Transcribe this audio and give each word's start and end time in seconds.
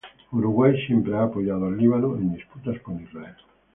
Uruguay 0.33 0.75
siempre 0.87 1.15
ha 1.15 1.21
apoyado 1.25 1.67
al 1.67 1.77
Líbano 1.77 2.17
en 2.17 2.33
disputas 2.33 2.79
con 2.81 2.99
Israel. 3.03 3.35